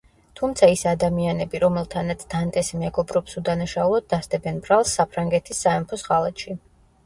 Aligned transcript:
თუმცა 0.39 0.69
ის 0.75 0.85
ადამიანები, 0.91 1.61
რომელთანაც 1.63 2.23
დანტესი 2.33 2.81
მეგობრობს 2.85 3.39
უდანაშაულოდ 3.43 4.11
დასდებენ 4.17 4.61
ბრალს 4.67 4.99
საფრანგეთის 5.01 5.65
სამეფოს 5.69 6.11
ღალატში. 6.13 6.61